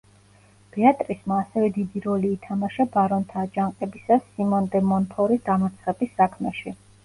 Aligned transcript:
ბეატრისმა 0.77 1.37
ასევე 1.41 1.67
დიდი 1.75 2.01
როლი 2.07 2.31
ითამაშა 2.37 2.87
ბარონთა 2.97 3.39
აჯანყებისას 3.45 4.27
სიმონ 4.33 4.73
დე 4.77 4.85
მონფორის 4.89 5.49
დამარცხების 5.53 6.21
საქმეში. 6.21 6.79